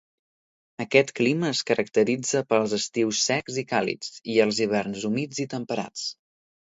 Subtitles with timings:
[0.83, 6.09] Aquest clima es caracteritza pels estius secs i càlids, i els hiverns humits i temperats.